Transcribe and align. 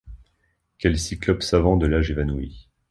Quel 0.79 0.97
cyclope 0.97 1.43
savant 1.43 1.77
de 1.77 1.85
l’âge 1.85 2.09
évanoui 2.09 2.71